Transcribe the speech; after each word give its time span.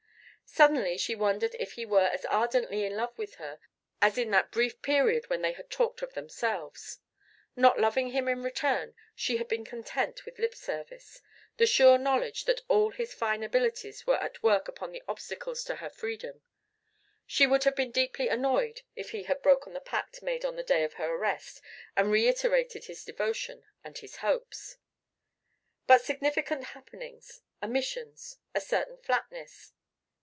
Suddenly 0.43 0.97
she 0.97 1.15
wondered 1.15 1.55
if 1.59 1.71
he 1.73 1.85
were 1.85 2.07
as 2.07 2.25
ardently 2.25 2.83
in 2.83 2.97
love 2.97 3.17
with 3.17 3.35
her 3.35 3.57
as 4.01 4.17
in 4.17 4.31
that 4.31 4.51
brief 4.51 4.81
period 4.81 5.29
when 5.29 5.41
they 5.41 5.53
had 5.53 5.69
talked 5.69 6.01
of 6.01 6.13
themselves. 6.13 6.97
Not 7.55 7.79
loving 7.79 8.09
him 8.09 8.27
in 8.27 8.43
return, 8.43 8.93
she 9.15 9.37
had 9.37 9.47
been 9.47 9.63
content 9.63 10.25
with 10.25 10.37
lip 10.37 10.53
service, 10.53 11.21
the 11.55 11.65
sure 11.65 11.97
knowledge 11.97 12.43
that 12.43 12.59
all 12.67 12.91
his 12.91 13.13
fine 13.13 13.43
abilities 13.43 14.05
were 14.05 14.17
at 14.17 14.43
work 14.43 14.67
upon 14.67 14.91
the 14.91 15.01
obstacles 15.07 15.63
to 15.63 15.75
her 15.77 15.89
freedom; 15.89 16.33
and 16.41 16.41
she 17.25 17.47
would 17.47 17.63
have 17.63 17.77
been 17.77 17.91
deeply 17.91 18.27
annoyed 18.27 18.81
if 18.93 19.11
he 19.11 19.23
had 19.23 19.41
broken 19.41 19.71
the 19.71 19.79
pact 19.79 20.21
made 20.21 20.43
on 20.43 20.57
the 20.57 20.63
day 20.63 20.83
of 20.83 20.95
her 20.95 21.13
arrest 21.15 21.61
and 21.95 22.11
reiterated 22.11 22.85
his 22.85 23.05
devotion 23.05 23.63
and 23.85 23.99
his 23.99 24.17
hopes. 24.17 24.75
But 25.87 26.01
significant 26.03 26.65
happenings 26.65 27.39
omissions 27.63 28.37
a 28.53 28.59
certain 28.59 28.97
flatness.... 28.97 29.71